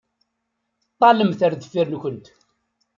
Ṭṭalemt 0.91 1.39
ar 1.45 1.53
deffir-nkent. 1.55 2.25